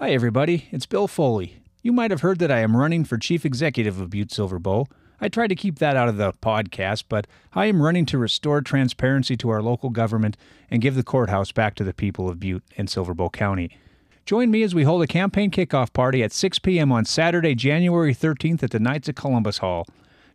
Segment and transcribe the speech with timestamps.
[0.00, 0.68] Hi, everybody.
[0.70, 1.56] It's Bill Foley.
[1.82, 4.86] You might have heard that I am running for chief executive of Butte Silver Bow.
[5.20, 8.60] I tried to keep that out of the podcast, but I am running to restore
[8.60, 10.36] transparency to our local government
[10.70, 13.76] and give the courthouse back to the people of Butte and Silver Bow County.
[14.24, 16.92] Join me as we hold a campaign kickoff party at 6 p.m.
[16.92, 19.84] on Saturday, January 13th at the Knights of Columbus Hall.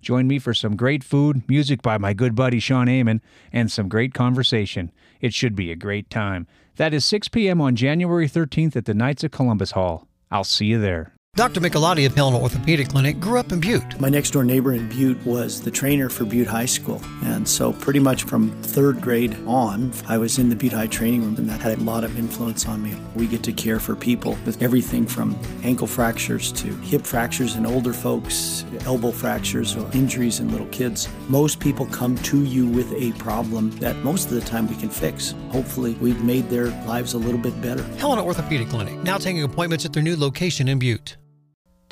[0.02, 3.22] Join me for some great food, music by my good buddy Sean Amon,
[3.54, 4.92] and some great conversation.
[5.22, 6.48] It should be a great time.
[6.78, 7.62] That is 6 p.m.
[7.62, 10.08] on January 13th at the Knights of Columbus Hall.
[10.32, 11.13] I'll see you there.
[11.36, 11.62] Dr.
[11.62, 14.00] Michelotti of Helena Orthopedic Clinic grew up in Butte.
[14.00, 17.02] My next door neighbor in Butte was the trainer for Butte High School.
[17.24, 21.24] And so, pretty much from third grade on, I was in the Butte High training
[21.24, 22.96] room, and that had a lot of influence on me.
[23.16, 27.66] We get to care for people with everything from ankle fractures to hip fractures in
[27.66, 31.10] older folks, elbow fractures, or injuries in little kids.
[31.30, 34.90] Most people come to you with a problem that most of the time we can
[34.90, 35.34] fix.
[35.50, 37.82] Hopefully, we've made their lives a little bit better.
[37.98, 41.18] Helena Orthopedic Clinic, now taking appointments at their new location in Butte.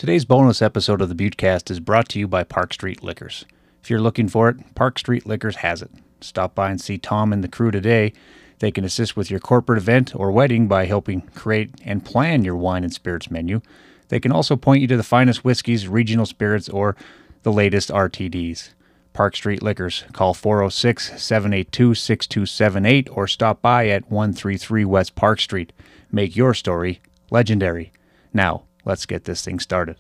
[0.02, 3.46] Today's bonus episode of the Buttecast is brought to you by Park Street Liquors.
[3.84, 5.92] If you're looking for it, Park Street Liquors has it.
[6.22, 8.12] Stop by and see Tom and the crew today.
[8.58, 12.56] They can assist with your corporate event or wedding by helping create and plan your
[12.56, 13.62] wine and spirits menu.
[14.08, 16.96] They can also point you to the finest whiskeys, regional spirits, or
[17.44, 18.70] the latest RTDs.
[19.14, 20.06] Park Street Liquors.
[20.14, 25.72] Call 406 782 6278 or stop by at 133 West Park Street.
[26.12, 27.92] Make your story legendary.
[28.34, 29.98] Now, let's get this thing started.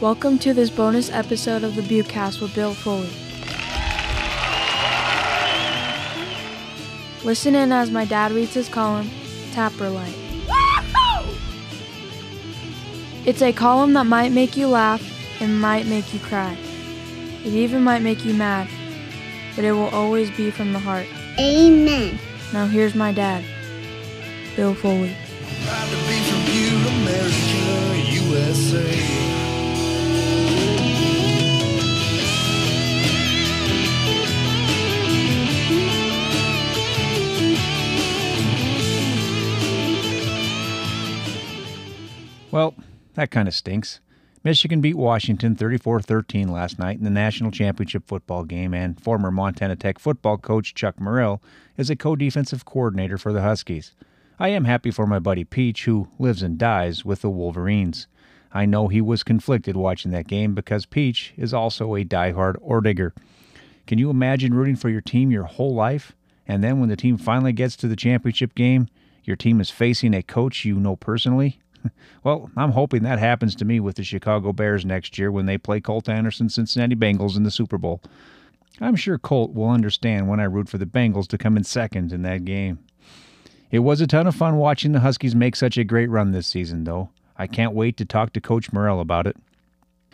[0.00, 3.10] Welcome to this bonus episode of the Buttecast with Bill Foley.
[7.24, 9.08] Listen in as my dad reads his column,
[9.52, 10.16] Tapper Light.
[13.24, 15.00] It's a column that might make you laugh
[15.40, 16.58] and might make you cry.
[17.44, 18.68] It even might make you mad,
[19.54, 21.06] but it will always be from the heart.
[21.38, 22.18] Amen.
[22.52, 23.44] Now here's my dad,
[24.56, 25.16] Bill Foley.
[42.52, 42.74] Well,
[43.14, 44.00] that kind of stinks.
[44.44, 49.30] Michigan beat Washington 34 13 last night in the national championship football game, and former
[49.30, 51.42] Montana Tech football coach Chuck Morrell
[51.78, 53.94] is a co defensive coordinator for the Huskies.
[54.38, 58.06] I am happy for my buddy Peach, who lives and dies with the Wolverines.
[58.52, 63.12] I know he was conflicted watching that game because Peach is also a die-hard Oredigger.
[63.86, 66.14] Can you imagine rooting for your team your whole life,
[66.46, 68.88] and then when the team finally gets to the championship game,
[69.24, 71.60] your team is facing a coach you know personally?
[72.24, 75.58] well, I'm hoping that happens to me with the Chicago Bears next year when they
[75.58, 78.02] play Colt Anderson Cincinnati Bengals in the Super Bowl.
[78.80, 82.12] I'm sure Colt will understand when I root for the Bengals to come in second
[82.12, 82.78] in that game.
[83.72, 86.46] It was a ton of fun watching the Huskies make such a great run this
[86.46, 87.08] season, though.
[87.38, 89.34] I can't wait to talk to Coach Morrell about it.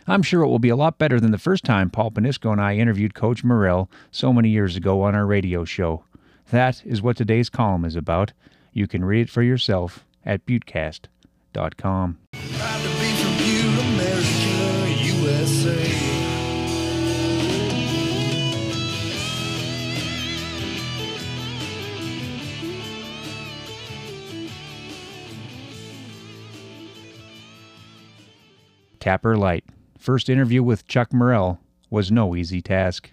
[0.06, 2.60] I'm sure it will be a lot better than the first time Paul Panisko and
[2.60, 6.04] I interviewed Coach Morrell so many years ago on our radio show.
[6.50, 8.32] That is what today's column is about.
[8.72, 12.18] You can read it for yourself at buttecast.com.
[28.98, 29.64] Tapper Light.
[29.98, 31.60] First interview with Chuck Morrell
[31.90, 33.10] was no easy task.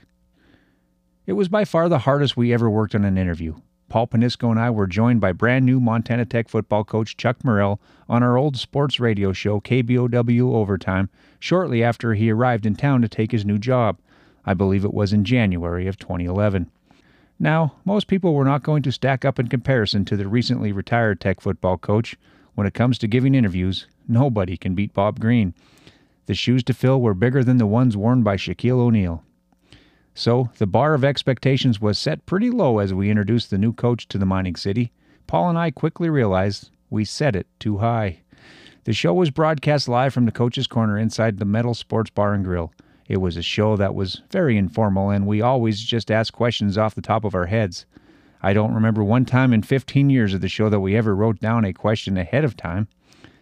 [1.25, 3.55] It was by far the hardest we ever worked on an interview.
[3.87, 7.79] Paul Panisko and I were joined by brand new Montana Tech football coach Chuck Morrell
[8.09, 11.09] on our old sports radio show KBOW Overtime
[11.39, 13.99] shortly after he arrived in town to take his new job.
[14.45, 16.69] I believe it was in January of 2011.
[17.39, 21.19] Now, most people were not going to stack up in comparison to the recently retired
[21.19, 22.15] Tech football coach.
[22.55, 25.53] When it comes to giving interviews, nobody can beat Bob Green.
[26.25, 29.23] The shoes to fill were bigger than the ones worn by Shaquille O'Neal.
[30.13, 34.07] So the bar of expectations was set pretty low as we introduced the new coach
[34.07, 34.93] to the mining city.
[35.27, 38.19] Paul and I quickly realized we set it too high.
[38.85, 42.45] The show was broadcast live from the coach's corner inside the Metal Sports Bar and
[42.45, 42.71] Grill.
[43.09, 46.95] It was a show that was very informal, and we always just asked questions off
[46.95, 47.85] the top of our heads.
[48.45, 51.39] I don't remember one time in 15 years of the show that we ever wrote
[51.39, 52.87] down a question ahead of time.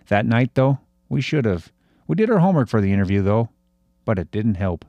[0.07, 0.79] That night, though,
[1.09, 1.73] we should have.
[2.07, 3.49] We did our homework for the interview, though,
[4.05, 4.85] but it didn't help.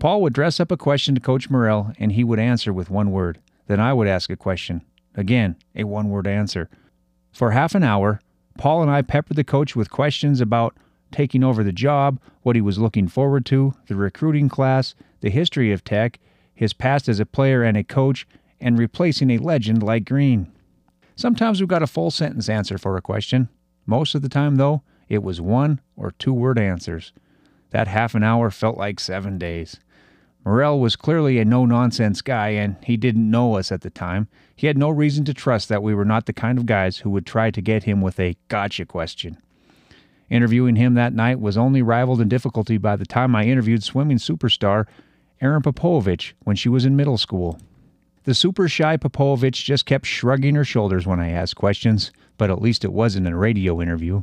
[0.00, 3.12] Paul would dress up a question to Coach Morrell, and he would answer with one
[3.12, 3.38] word.
[3.68, 4.82] Then I would ask a question.
[5.14, 6.68] Again, a one word answer.
[7.32, 8.20] For half an hour,
[8.58, 10.76] Paul and I peppered the coach with questions about
[11.12, 15.70] taking over the job, what he was looking forward to, the recruiting class, the history
[15.70, 16.18] of Tech,
[16.52, 18.26] his past as a player and a coach,
[18.60, 20.50] and replacing a legend like Green.
[21.16, 23.48] Sometimes we got a full sentence answer for a question.
[23.86, 27.12] Most of the time, though, it was one or two word answers.
[27.70, 29.78] That half an hour felt like seven days.
[30.44, 34.28] Morrell was clearly a no nonsense guy, and he didn't know us at the time.
[34.54, 37.10] He had no reason to trust that we were not the kind of guys who
[37.10, 39.38] would try to get him with a gotcha question.
[40.28, 44.18] Interviewing him that night was only rivaled in difficulty by the time I interviewed swimming
[44.18, 44.86] superstar
[45.40, 47.58] Erin Popovich when she was in middle school.
[48.24, 52.62] The super shy Popovich just kept shrugging her shoulders when I asked questions, but at
[52.62, 54.22] least it wasn't a radio interview.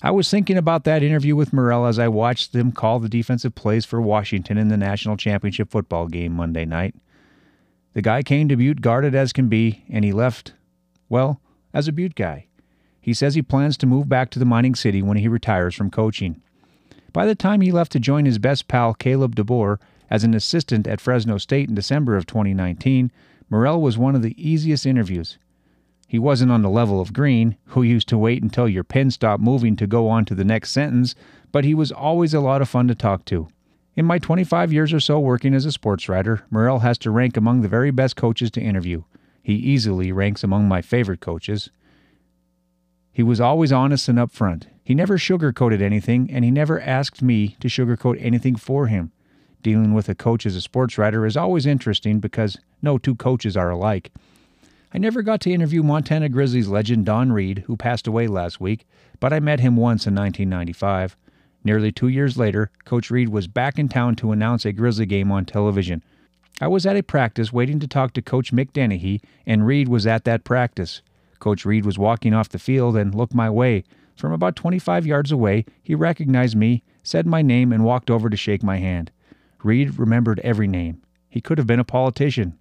[0.00, 3.54] I was thinking about that interview with Morrell as I watched them call the defensive
[3.54, 6.94] plays for Washington in the national championship football game Monday night.
[7.92, 10.54] The guy came to Butte guarded as can be, and he left,
[11.08, 11.40] well,
[11.74, 12.46] as a Butte guy.
[13.00, 15.90] He says he plans to move back to the mining city when he retires from
[15.90, 16.40] coaching.
[17.12, 19.78] By the time he left to join his best pal Kalen DeBoer
[20.10, 23.10] as an assistant at Fresno State in December of 2019,
[23.50, 25.38] Morrell was one of the easiest interviews.
[26.06, 29.42] He wasn't on the level of Green, who used to wait until your pen stopped
[29.42, 31.14] moving to go on to the next sentence,
[31.52, 33.48] but he was always a lot of fun to talk to.
[33.94, 37.36] In my 25 years or so working as a sports writer, Morrell has to rank
[37.36, 39.02] among the very best coaches to interview.
[39.42, 41.70] He easily ranks among my favorite coaches.
[43.12, 44.64] He was always honest and upfront.
[44.84, 49.12] He never sugarcoated anything, and he never asked me to sugarcoat anything for him.
[49.62, 53.56] Dealing with a coach as a sports writer is always interesting because no two coaches
[53.56, 54.12] are alike.
[54.94, 58.86] I never got to interview Montana Grizzlies legend Don Read, who passed away last week,
[59.20, 61.16] but I met him once in 1995.
[61.64, 65.30] Nearly two years later, Coach Read was back in town to announce a Grizzly game
[65.30, 66.02] on television.
[66.60, 70.06] I was at a practice waiting to talk to Coach Mick Dennehy, and Read was
[70.06, 71.02] at that practice.
[71.38, 73.84] Coach Read was walking off the field and looked my way.
[74.16, 78.36] From about 25 yards away, he recognized me, said my name, and walked over to
[78.36, 79.12] shake my hand.
[79.62, 81.02] Read remembered every name.
[81.28, 82.58] He could have been a politician.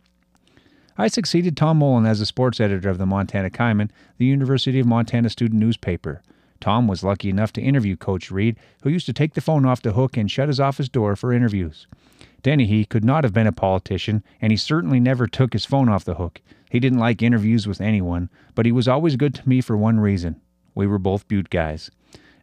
[0.98, 4.88] I succeeded Tom Mullen as the sports editor of the Montana Kaimin, the University of
[4.88, 6.24] Montana student newspaper.
[6.60, 9.82] Tom was lucky enough to interview Coach Read, who used to take the phone off
[9.82, 11.86] the hook and shut his office door for interviews.
[12.42, 16.04] Dennehy could not have been a politician, and he certainly never took his phone off
[16.04, 16.42] the hook.
[16.70, 20.00] He didn't like interviews with anyone, but he was always good to me for one
[20.00, 20.42] reason.
[20.74, 21.92] We were both Butte guys.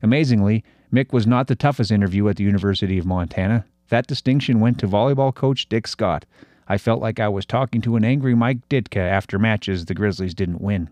[0.00, 0.62] Amazingly,
[0.92, 3.64] Mick was not the toughest interview at the University of Montana.
[3.94, 6.24] That distinction went to volleyball coach Dick Scott.
[6.66, 10.34] I felt like I was talking to an angry Mike Ditka after matches the Grizzlies
[10.34, 10.90] didn't win.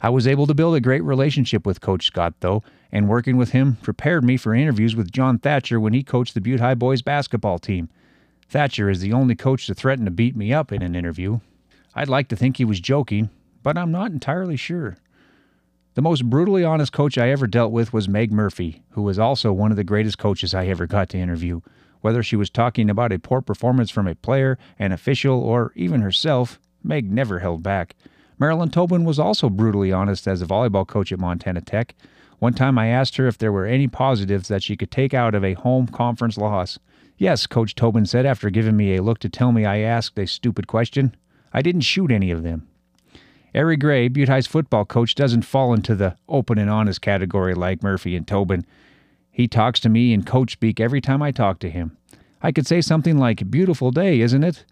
[0.00, 3.50] I was able to build a great relationship with Coach Scott, though, and working with
[3.50, 7.02] him prepared me for interviews with John Thatcher when he coached the Butte High boys
[7.02, 7.90] basketball team.
[8.48, 11.40] Thatcher is the only coach to threaten to beat me up in an interview.
[11.94, 13.28] I'd like to think he was joking,
[13.62, 14.96] but I'm not entirely sure.
[15.92, 19.52] The most brutally honest coach I ever dealt with was Meg Murphy, who was also
[19.52, 21.60] one of the greatest coaches I ever got to interview.
[22.00, 26.00] Whether she was talking about a poor performance from a player, an official, or even
[26.00, 27.96] herself, Meg never held back.
[28.38, 31.94] Marilyn Tobin was also brutally honest as a volleyball coach at Montana Tech.
[32.38, 35.34] One time I asked her if there were any positives that she could take out
[35.34, 36.78] of a home conference loss.
[37.16, 40.26] Yes, Coach Tobin said after giving me a look to tell me I asked a
[40.26, 41.16] stupid question.
[41.52, 42.68] I didn't shoot any of them.
[43.56, 47.82] Ari Gray, Butte High's football coach, doesn't fall into the open and honest category like
[47.82, 48.64] Murphy and Tobin.
[49.38, 51.96] He talks to me in coach speak every time I talk to him.
[52.42, 54.64] I could say something like, Beautiful day, isn't it?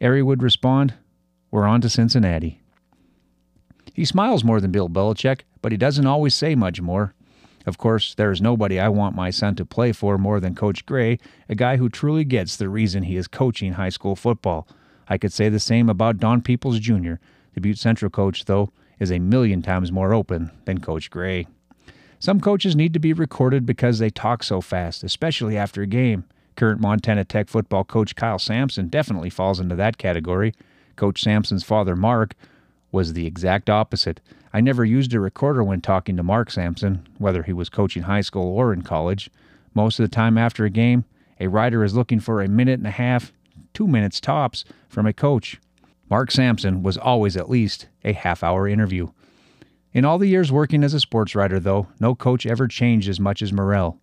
[0.00, 0.94] Ari would respond,
[1.50, 2.60] We're on to Cincinnati.
[3.92, 7.12] He smiles more than Bill Belichick, but he doesn't always say much more.
[7.66, 10.86] Of course, there is nobody I want my son to play for more than Coach
[10.86, 14.68] Gray, a guy who truly gets the reason he is coaching high school football.
[15.08, 17.14] I could say the same about Don Peoples Jr.
[17.54, 18.70] The Butte Central coach, though,
[19.00, 21.48] is a million times more open than Coach Gray.
[22.22, 26.22] Some coaches need to be recorded because they talk so fast, especially after a game.
[26.54, 30.54] Current Montana Tech football coach Kyle Samson definitely falls into that category.
[30.94, 32.36] Coach Samson's father, Mark,
[32.92, 34.20] was the exact opposite.
[34.52, 38.20] I never used a recorder when talking to Mark Samson, whether he was coaching high
[38.20, 39.28] school or in college.
[39.74, 41.04] Most of the time after a game,
[41.40, 43.32] a writer is looking for a minute and a half,
[43.74, 45.60] two minutes tops, from a coach.
[46.08, 49.08] Mark Samson was always at least a half hour interview.
[49.94, 53.20] In all the years working as a sports writer, though, no coach ever changed as
[53.20, 53.98] much as Morrell.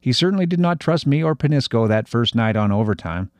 [0.00, 3.30] He certainly did not trust me or Panisko that first night on overtime.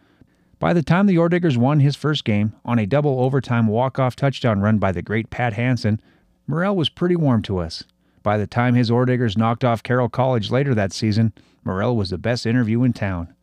[0.60, 4.60] By the time the Orediggers won his first game on a double overtime walk-off touchdown
[4.60, 6.00] run by the great Pat Hansen,
[6.46, 7.84] Morrell was pretty warm to us.
[8.22, 11.32] By the time his Orediggers knocked off Carroll College later that season,
[11.64, 13.34] Morrell was the best interview in town.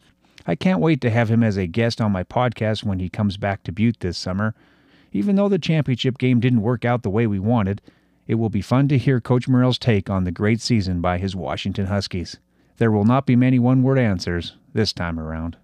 [0.46, 3.36] I can't wait to have him as a guest on my podcast when he comes
[3.36, 4.54] back to Butte this summer.
[5.12, 7.82] Even though the championship game didn't work out the way we wanted,
[8.28, 11.36] it will be fun to hear Coach Morrell's take on the great season by his
[11.36, 12.38] Washington Huskies.
[12.78, 15.58] There will not be many one word answers this time around.